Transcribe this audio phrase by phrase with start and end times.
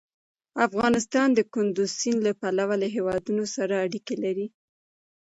[0.67, 4.47] افغانستان د کندز سیند له پلوه له هېوادونو سره اړیکې لري.